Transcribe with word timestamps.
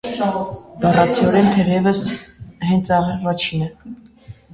Բառացիորեն, 0.85 1.49
թերևս 1.57 2.01
հենց 2.71 2.91
առաջինը։ 3.01 3.69